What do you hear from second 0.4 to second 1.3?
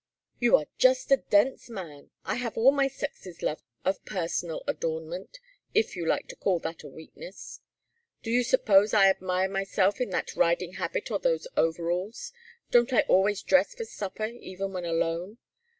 are just a